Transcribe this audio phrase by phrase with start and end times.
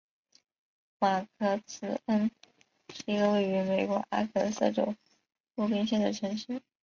[0.97, 2.31] 马格兹恩
[2.91, 4.95] 是一个位于美国阿肯色州
[5.53, 6.59] 洛根县的城市。